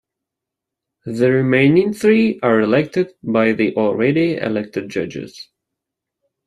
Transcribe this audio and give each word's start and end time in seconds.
The 1.05 1.31
remaining 1.31 1.93
three 1.93 2.39
are 2.41 2.59
elected 2.59 3.13
by 3.21 3.51
the 3.51 3.75
already 3.75 4.35
elected 4.35 4.89
judges. 4.89 5.47